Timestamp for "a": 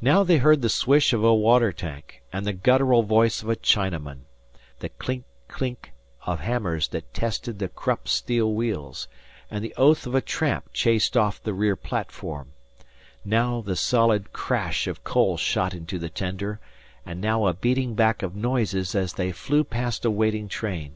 1.24-1.34, 3.48-3.56, 10.14-10.20, 17.48-17.52, 20.04-20.10